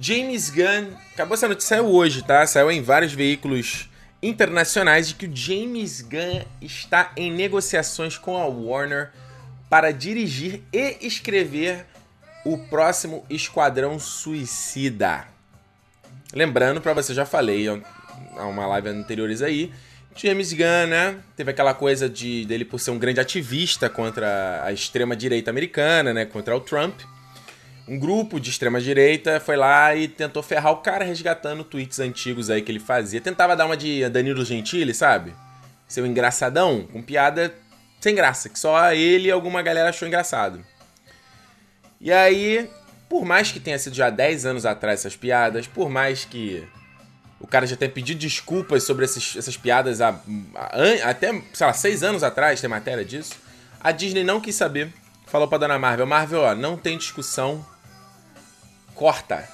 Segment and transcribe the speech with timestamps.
[0.00, 2.46] James Gunn, acabou essa notícia, saiu hoje, tá?
[2.46, 3.90] Saiu em vários veículos
[4.22, 9.10] internacionais de que o James Gunn está em negociações com a Warner
[9.68, 11.84] para dirigir e escrever
[12.46, 15.26] o próximo Esquadrão Suicida.
[16.32, 19.70] Lembrando para você, já falei há uma live anteriores aí,
[20.16, 21.16] James Gunn, né?
[21.36, 26.14] Teve aquela coisa de dele por ser um grande ativista contra a extrema direita americana,
[26.14, 26.24] né?
[26.24, 27.00] Contra o Trump.
[27.90, 32.48] Um grupo de extrema direita foi lá e tentou ferrar o cara resgatando tweets antigos
[32.48, 33.20] aí que ele fazia.
[33.20, 35.34] Tentava dar uma de Danilo Gentili, sabe?
[35.88, 37.52] Seu engraçadão, com piada
[38.00, 40.64] sem graça, que só ele e alguma galera achou engraçado.
[42.00, 42.70] E aí,
[43.08, 46.64] por mais que tenha sido já 10 anos atrás essas piadas, por mais que
[47.40, 50.10] o cara já tenha pedido desculpas sobre esses, essas piadas há,
[50.54, 53.34] há, até, sei lá, 6 anos atrás, tem matéria disso,
[53.80, 54.92] a Disney não quis saber.
[55.26, 57.64] Falou pra dona Marvel, Marvel, ó, não tem discussão,
[59.00, 59.48] corta.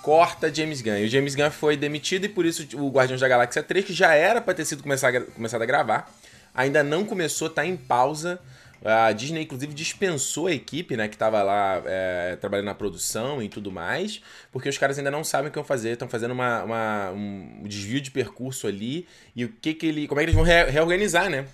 [0.00, 0.96] Corta James Gunn.
[0.96, 3.92] E o James Gunn foi demitido e por isso o Guardiões da Galáxia 3, que
[3.92, 6.10] já era para ter sido começar, começado a gravar,
[6.54, 8.40] ainda não começou, tá em pausa.
[8.82, 13.48] A Disney, inclusive, dispensou a equipe, né, que estava lá é, trabalhando na produção e
[13.50, 16.64] tudo mais, porque os caras ainda não sabem o que vão fazer, estão fazendo uma,
[16.64, 20.34] uma, um desvio de percurso ali e o que que ele, como é que eles
[20.34, 21.46] vão re reorganizar, né?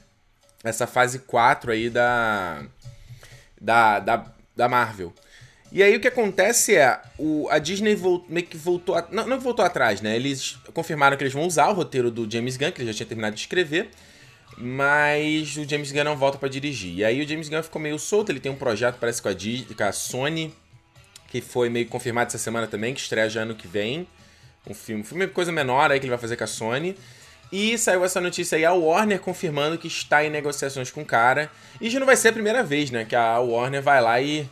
[0.62, 2.62] Essa fase 4 aí da,
[3.60, 5.12] da, da, da Marvel.
[5.72, 9.26] E aí o que acontece é, o, a Disney volt, meio que voltou, a, não,
[9.26, 10.14] não voltou atrás, né?
[10.16, 13.06] Eles confirmaram que eles vão usar o roteiro do James Gunn, que ele já tinha
[13.06, 13.90] terminado de escrever,
[14.56, 16.94] mas o James Gunn não volta para dirigir.
[16.94, 19.32] E aí o James Gunn ficou meio solto, ele tem um projeto, parece com a,
[19.34, 20.54] Disney, com a Sony,
[21.28, 24.06] que foi meio confirmado essa semana também, que estreia já ano que vem.
[24.68, 26.96] Um filme, um filme coisa menor aí que ele vai fazer com a Sony.
[27.52, 31.50] E saiu essa notícia aí, a Warner confirmando que está em negociações com o cara.
[31.80, 33.04] E já não vai ser a primeira vez, né?
[33.04, 34.48] Que a Warner vai lá e.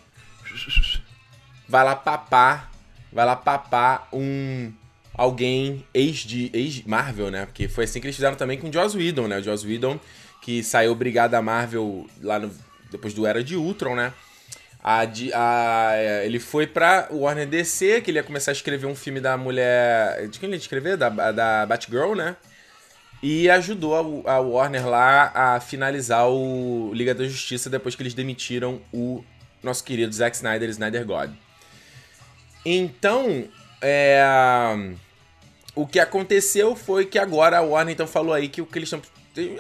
[1.75, 2.70] Vai lá papar.
[3.12, 4.72] Vai lá papar um.
[5.12, 6.48] Alguém ex-de.
[6.55, 7.47] Ex-Marvel, né?
[7.47, 9.39] Porque foi assim que eles fizeram também com o Joss Whedon, né?
[9.39, 9.98] O Joss Whedon,
[10.41, 12.48] que saiu brigado da Marvel lá no,
[12.92, 14.13] depois do Era de Ultron, né?
[14.84, 19.18] A, a, ele foi pra Warner DC, que ele ia começar a escrever um filme
[19.20, 20.29] da mulher.
[20.29, 20.96] De quem ele ia escrever?
[20.96, 22.36] Da, da Batgirl, né?
[23.20, 28.14] E ajudou a, a Warner lá a finalizar o Liga da Justiça depois que eles
[28.14, 29.24] demitiram o
[29.61, 31.30] nosso querido Zack Snyder, Snyder God.
[32.64, 33.45] Então,
[33.83, 34.25] é,
[35.75, 38.91] o que aconteceu foi que agora a Warner então falou aí que o que eles
[38.91, 39.02] estão.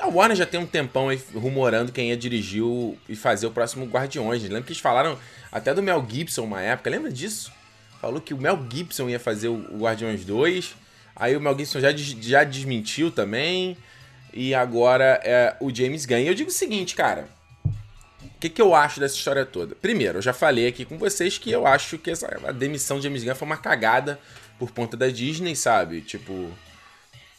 [0.00, 3.50] A Warner já tem um tempão aí rumorando quem ia dirigir o, e fazer o
[3.50, 4.42] próximo Guardiões.
[4.42, 5.18] Lembra que eles falaram
[5.50, 7.52] até do Mel Gibson uma época, lembra disso?
[8.00, 10.74] Falou que o Mel Gibson ia fazer o, Guardiões 2.
[11.16, 13.76] Aí o Mel Gibson já, já desmentiu também.
[14.32, 16.18] E agora é o James Gunn.
[16.18, 17.28] E eu digo o seguinte, cara.
[18.36, 19.74] O que, que eu acho dessa história toda?
[19.74, 23.04] Primeiro, eu já falei aqui com vocês que eu acho que essa, a demissão de
[23.04, 24.18] James Gunn foi uma cagada
[24.58, 26.02] por conta da Disney, sabe?
[26.02, 26.50] Tipo,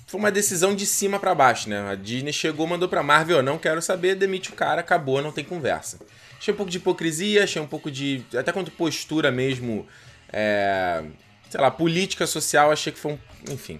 [0.07, 1.89] foi uma decisão de cima para baixo, né?
[1.89, 5.43] A Disney chegou, mandou pra Marvel, não quero saber, demite o cara, acabou, não tem
[5.43, 5.99] conversa.
[6.39, 8.25] Achei um pouco de hipocrisia, achei um pouco de.
[8.37, 9.87] Até quanto postura mesmo.
[10.31, 11.03] É,
[11.49, 13.19] sei lá, política social, achei que foi um.
[13.51, 13.79] Enfim.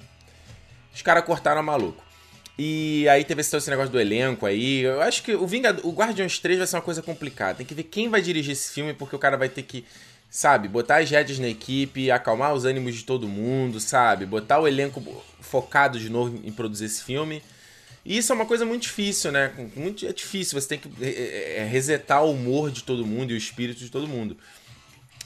[0.93, 2.04] Os caras cortaram a maluco.
[2.57, 4.81] E aí teve esse, esse negócio do elenco aí.
[4.81, 7.55] Eu acho que o Vingador, o Guardiões 3 vai ser uma coisa complicada.
[7.55, 9.85] Tem que ver quem vai dirigir esse filme, porque o cara vai ter que,
[10.29, 14.25] sabe, botar as rédeas na equipe, acalmar os ânimos de todo mundo, sabe?
[14.25, 15.03] Botar o elenco
[15.41, 17.43] focado de novo em produzir esse filme.
[18.05, 19.51] E isso é uma coisa muito difícil, né?
[19.75, 23.33] Muito, é difícil, você tem que é, é, resetar o humor de todo mundo e
[23.33, 24.37] o espírito de todo mundo.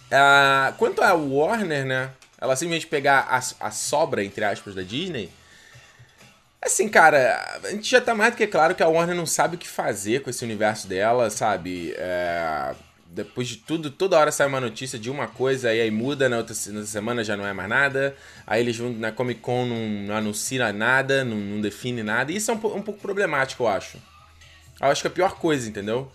[0.10, 2.12] Ah, quanto a Warner, né?
[2.42, 5.30] ela simplesmente pegar a, a sobra, entre aspas, da Disney.
[6.62, 9.56] Assim, cara, a gente já tá mais do que claro que a Warner não sabe
[9.56, 11.94] o que fazer com esse universo dela, sabe?
[11.98, 12.76] É,
[13.10, 16.38] depois de tudo, toda hora sai uma notícia de uma coisa, e aí muda, na
[16.38, 18.16] outra, na outra semana já não é mais nada.
[18.46, 22.32] Aí eles vão na Comic Con, não, não anuncia nada, não, não, define nada.
[22.32, 23.98] E isso é um, um pouco problemático, eu acho.
[24.82, 26.12] Eu acho que é a pior coisa, entendeu?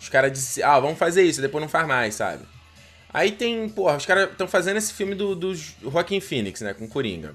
[0.00, 2.44] Os caras dizem, ah, vamos fazer isso, depois não faz mais, sabe?
[3.12, 6.86] Aí tem, porra, os caras estão fazendo esse filme do, do Joaquin Phoenix, né, com
[6.88, 7.34] Coringa.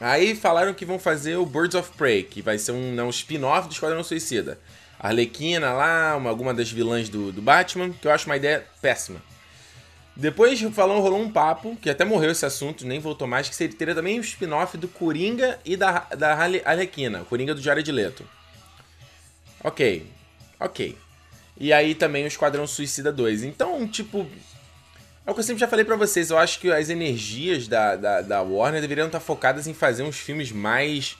[0.00, 3.68] Aí falaram que vão fazer o Birds of Prey, que vai ser um, um spin-off
[3.68, 4.58] do Esquadrão Suicida.
[4.98, 8.64] A Arlequina lá, uma, alguma das vilãs do, do Batman, que eu acho uma ideia
[8.80, 9.22] péssima.
[10.16, 13.76] Depois falou, rolou um papo, que até morreu esse assunto, nem voltou mais, que seria,
[13.76, 18.24] teria também um spin-off do Coringa e da, da Arlequina, Coringa do Jared Leto.
[19.62, 20.06] Ok,
[20.58, 20.96] ok.
[21.58, 23.42] E aí também o Esquadrão Suicida 2.
[23.42, 24.26] Então, tipo,
[25.26, 27.94] é o que eu sempre já falei para vocês, eu acho que as energias da,
[27.94, 31.16] da, da, Warner deveriam estar focadas em fazer uns filmes mais.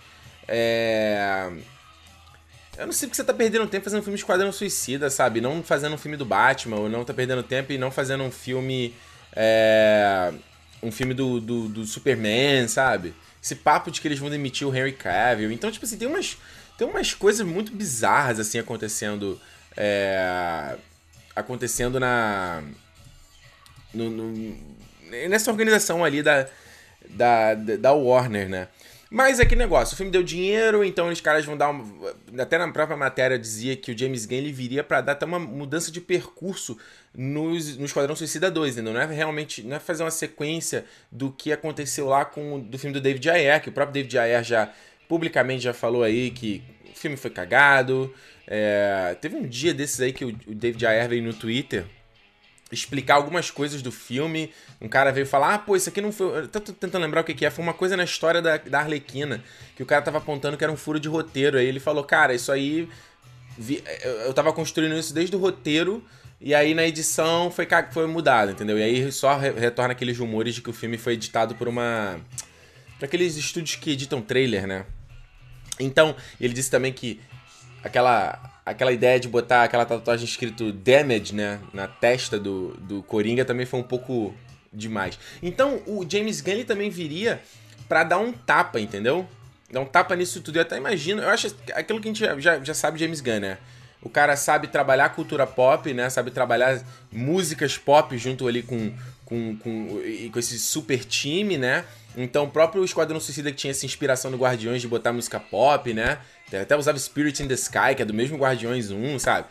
[0.48, 1.50] É...
[2.78, 5.40] Eu não sei porque você tá perdendo tempo fazendo um filme Esquadrão Suicida, sabe?
[5.40, 8.30] Não fazendo um filme do Batman, ou não tá perdendo tempo e não fazendo um
[8.30, 8.94] filme.
[9.36, 10.32] É...
[10.82, 13.14] um filme do, do, do, Superman, sabe?
[13.42, 15.52] Esse papo de que eles vão demitir o Henry Cavill.
[15.52, 16.38] Então, tipo assim, tem umas,
[16.78, 19.38] tem umas coisas muito bizarras, assim, acontecendo.
[19.76, 20.76] É,
[21.36, 22.62] acontecendo na.
[23.92, 24.56] No, no,
[25.28, 26.46] nessa organização ali da,
[27.08, 28.68] da, da Warner, né?
[29.10, 32.14] Mas é que negócio, o filme deu dinheiro, então os caras vão dar uma...
[32.38, 35.40] Até na própria matéria dizia que o James Gunn ele viria para dar até uma
[35.40, 36.78] mudança de percurso
[37.12, 41.32] nos, no Esquadrão Suicida 2, ainda não é realmente, não é fazer uma sequência do
[41.32, 44.72] que aconteceu lá com do filme do David Ayer, que o próprio David Ayer já
[45.08, 48.14] publicamente já falou aí que o filme foi cagado.
[48.46, 49.16] É...
[49.20, 51.84] teve um dia desses aí que o, o David Ayer veio no Twitter
[52.70, 54.52] explicar algumas coisas do filme.
[54.80, 56.40] Um cara veio falar: Ah, pô, isso aqui não foi.
[56.40, 57.50] Eu tô tentando lembrar o que, que é.
[57.50, 59.42] Foi uma coisa na história da, da Arlequina.
[59.76, 61.58] Que o cara tava apontando que era um furo de roteiro.
[61.58, 62.88] Aí ele falou: Cara, isso aí.
[64.24, 66.02] Eu tava construindo isso desde o roteiro.
[66.40, 68.78] E aí na edição foi, foi mudado, entendeu?
[68.78, 72.18] E aí só retorna aqueles rumores de que o filme foi editado por uma.
[72.98, 74.86] Por aqueles estúdios que editam trailer, né?
[75.78, 77.20] Então, ele disse também que
[77.82, 83.44] aquela aquela ideia de botar aquela tatuagem escrito damage, né, na testa do, do Coringa
[83.44, 84.34] também foi um pouco
[84.72, 85.18] demais.
[85.42, 87.40] Então, o James Gunn também viria
[87.88, 89.26] para dar um tapa, entendeu?
[89.70, 90.56] Dar um tapa nisso tudo.
[90.56, 93.58] Eu até imagino, eu acho aquilo que a gente já, já sabe James Gunn, né?
[94.02, 96.08] O cara sabe trabalhar cultura pop, né?
[96.08, 98.92] Sabe trabalhar músicas pop junto ali com,
[99.24, 100.00] com, com,
[100.32, 101.84] com esse super time, né?
[102.16, 105.92] Então, o próprio Esquadrão Suicida que tinha essa inspiração no Guardiões de botar música pop,
[105.92, 106.18] né?
[106.58, 109.48] Até usava Spirit in the Sky, que é do mesmo Guardiões 1, sabe?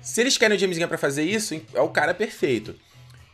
[0.00, 2.74] Se eles querem o James Gunn pra fazer isso, é o cara perfeito.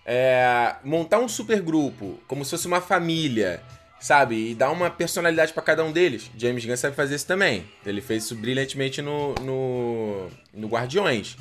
[0.07, 3.61] É, montar um super grupo, como se fosse uma família,
[4.01, 4.51] sabe?
[4.51, 6.31] E dar uma personalidade para cada um deles.
[6.37, 7.67] James Gunn sabe fazer isso também.
[7.85, 11.37] Ele fez isso brilhantemente no, no, no Guardiões.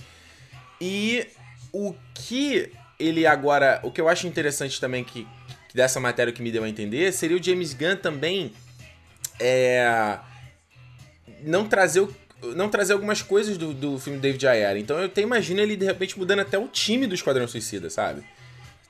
[0.81, 1.27] E
[1.71, 3.80] o que ele agora.
[3.83, 5.27] O que eu acho interessante também que,
[5.68, 8.51] que dessa matéria que me deu a entender seria o James Gunn também.
[9.39, 10.18] É,
[11.44, 12.15] não trazer o,
[12.56, 14.77] não trazer algumas coisas do, do filme David Ayer.
[14.77, 18.24] Então eu até imagino ele de repente mudando até o time do Esquadrão Suicida, sabe?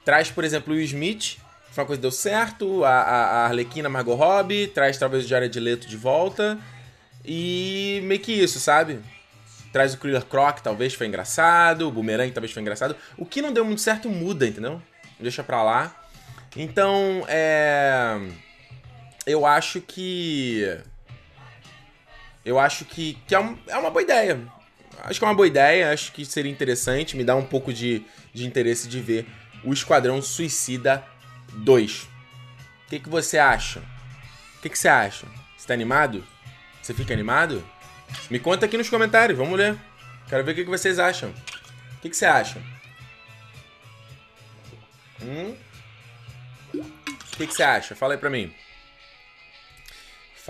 [0.06, 1.38] Traz, por exemplo, o Will Smith,
[1.72, 5.60] foi uma coisa que deu certo, a, a, Arlequina Margot Robbie, traz talvez o Jared
[5.60, 6.58] Leto de volta.
[7.26, 9.00] E meio que isso, sabe?
[9.72, 12.96] Traz o Killer Croc, talvez foi engraçado, o Boomerang talvez foi engraçado.
[13.18, 14.82] O que não deu muito certo muda, entendeu?
[15.20, 15.96] Deixa pra lá.
[16.56, 18.20] Então, é.
[19.28, 20.76] Eu acho que
[22.50, 24.42] eu acho que, que é, um, é uma boa ideia.
[25.04, 28.04] Acho que é uma boa ideia, acho que seria interessante, me dá um pouco de,
[28.34, 29.28] de interesse de ver
[29.64, 31.06] o Esquadrão Suicida
[31.54, 32.04] 2.
[32.04, 32.08] O
[32.90, 33.80] que, que você acha?
[34.58, 35.28] O que, que você acha?
[35.56, 36.26] Você tá animado?
[36.82, 37.64] Você fica animado?
[38.32, 39.78] Me conta aqui nos comentários, vamos ler.
[40.28, 41.30] Quero ver o que, que vocês acham.
[41.30, 42.60] O que, que você acha?
[45.22, 45.56] Hum?
[46.74, 47.96] O que, que você acha?
[47.96, 48.52] Fala aí pra mim.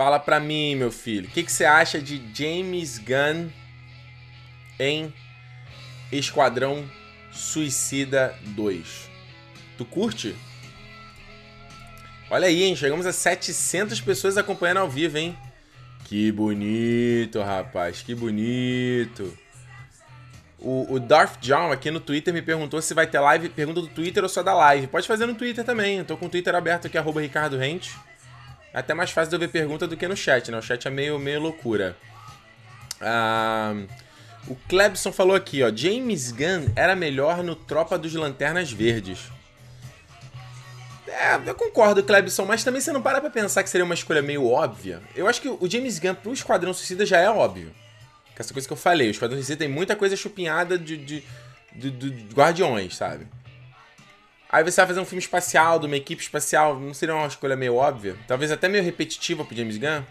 [0.00, 1.28] Fala pra mim, meu filho.
[1.28, 3.50] O que, que você acha de James Gunn
[4.78, 5.12] em
[6.10, 6.90] Esquadrão
[7.30, 9.10] Suicida 2?
[9.76, 10.34] Tu curte?
[12.30, 12.74] Olha aí, hein?
[12.74, 15.36] Chegamos a 700 pessoas acompanhando ao vivo, hein?
[16.06, 18.00] Que bonito, rapaz.
[18.00, 19.36] Que bonito.
[20.58, 23.50] O, o Darth John aqui no Twitter me perguntou se vai ter live.
[23.50, 24.86] Pergunta do Twitter ou só da live.
[24.86, 25.98] Pode fazer no Twitter também.
[25.98, 27.94] Eu tô com o Twitter aberto aqui, arroba Ricardo Rente.
[28.72, 30.58] É até mais fácil de eu ver pergunta do que no chat, né?
[30.58, 31.96] O chat é meio, meio loucura.
[33.00, 33.74] Ah,
[34.46, 35.70] o Klebson falou aqui, ó.
[35.74, 39.30] James Gunn era melhor no Tropa dos Lanternas Verdes.
[41.06, 44.22] É, eu concordo, Klebson, mas também você não para pra pensar que seria uma escolha
[44.22, 45.02] meio óbvia.
[45.16, 47.74] Eu acho que o James Gunn pro Esquadrão Suicida já é óbvio.
[48.34, 51.24] Que essa coisa que eu falei, o Esquadrão Suicida tem muita coisa chupinhada de, de,
[51.74, 53.26] de, de Guardiões, sabe?
[54.52, 57.54] Aí você vai fazer um filme espacial, de uma equipe espacial, não seria uma escolha
[57.54, 58.16] meio óbvia?
[58.26, 60.02] Talvez até meio repetitiva pro James Gunn?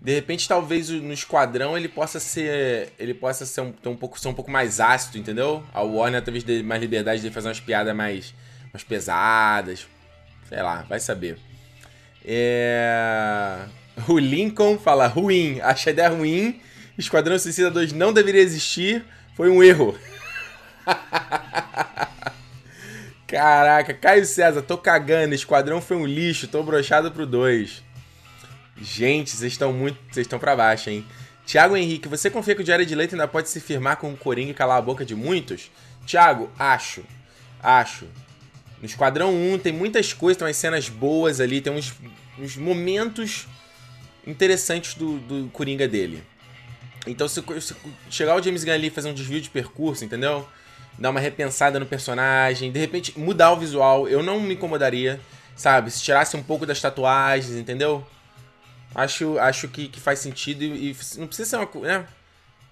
[0.00, 2.92] De repente, talvez no esquadrão ele possa ser.
[2.98, 5.62] Ele possa ser um, um pouco, ser um pouco mais ácido, entendeu?
[5.72, 8.34] A Warner talvez dê mais liberdade de fazer umas piadas mais,
[8.72, 9.86] mais pesadas.
[10.48, 11.38] Sei lá, vai saber.
[12.24, 13.66] É...
[14.06, 16.60] O Lincoln fala ruim, acha a ideia ruim.
[16.96, 19.04] Esquadrão Suicida 2 não deveria existir.
[19.34, 19.98] Foi um erro.
[23.28, 27.84] Caraca, Caio César, tô cagando, Esquadrão foi um lixo, tô brochado pro 2.
[28.80, 29.98] Gente, vocês estão muito.
[30.10, 31.04] Vocês estão pra baixo, hein?
[31.44, 34.52] Tiago Henrique, você confia que o Jared Leto ainda pode se firmar com o Coringa
[34.52, 35.70] e calar a boca de muitos?
[36.06, 37.04] Tiago, acho.
[37.62, 38.06] Acho.
[38.80, 41.92] No Esquadrão 1 tem muitas coisas, tem umas cenas boas ali, tem uns,
[42.38, 43.46] uns momentos
[44.26, 46.24] interessantes do, do Coringa dele.
[47.06, 47.74] Então, se, se
[48.08, 50.48] chegar o James Gunn ali e fazer um desvio de percurso, entendeu?
[50.98, 55.20] Dar uma repensada no personagem, de repente mudar o visual, eu não me incomodaria,
[55.56, 55.90] sabe?
[55.90, 58.04] Se tirasse um pouco das tatuagens, entendeu?
[58.94, 62.06] Acho, acho que, que faz sentido e, e não precisa ser uma né?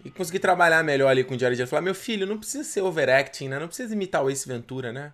[0.05, 1.69] E conseguir trabalhar melhor ali com o Jared Leto.
[1.69, 3.59] Falar, meu filho, não precisa ser overacting, né?
[3.59, 5.13] Não precisa imitar o Ace Ventura, né?